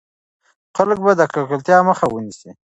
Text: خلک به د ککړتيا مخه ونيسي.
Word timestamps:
خلک 0.75 0.97
به 1.05 1.11
د 1.19 1.21
ککړتيا 1.33 1.77
مخه 1.89 2.05
ونيسي. 2.09 2.51